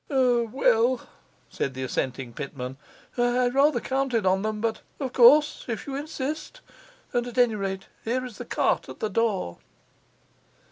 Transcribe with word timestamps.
'O, 0.09 0.45
well,' 0.47 1.07
said 1.47 1.75
the 1.75 1.83
assenting 1.83 2.33
Pitman, 2.33 2.75
'I 3.19 3.49
rather 3.49 3.79
counted 3.79 4.25
on 4.25 4.41
them; 4.41 4.59
but 4.59 4.81
of 4.99 5.13
course, 5.13 5.63
if 5.67 5.85
you 5.85 5.93
insist. 5.93 6.61
And 7.13 7.27
at 7.27 7.37
any 7.37 7.53
rate, 7.53 7.85
here 8.03 8.25
is 8.25 8.39
the 8.39 8.45
cart 8.45 8.89
at 8.89 8.99
the 8.99 9.09
door. 9.11 9.59